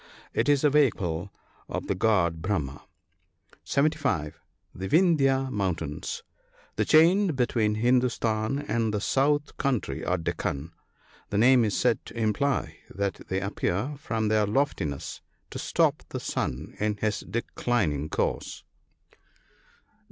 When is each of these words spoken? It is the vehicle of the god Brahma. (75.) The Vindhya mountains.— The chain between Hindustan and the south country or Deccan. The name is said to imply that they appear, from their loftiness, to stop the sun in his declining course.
It 0.33 0.49
is 0.49 0.61
the 0.61 0.71
vehicle 0.71 1.29
of 1.69 1.85
the 1.85 1.93
god 1.93 2.41
Brahma. 2.41 2.87
(75.) 3.63 4.39
The 4.73 4.87
Vindhya 4.87 5.51
mountains.— 5.51 6.23
The 6.75 6.85
chain 6.85 7.35
between 7.35 7.75
Hindustan 7.75 8.65
and 8.67 8.95
the 8.95 8.99
south 8.99 9.55
country 9.57 10.03
or 10.03 10.17
Deccan. 10.17 10.71
The 11.29 11.37
name 11.37 11.63
is 11.63 11.77
said 11.77 12.03
to 12.05 12.17
imply 12.17 12.79
that 12.89 13.27
they 13.27 13.41
appear, 13.41 13.93
from 13.99 14.27
their 14.29 14.47
loftiness, 14.47 15.21
to 15.51 15.59
stop 15.59 16.01
the 16.09 16.19
sun 16.19 16.75
in 16.79 16.97
his 16.97 17.19
declining 17.19 18.09
course. 18.09 18.63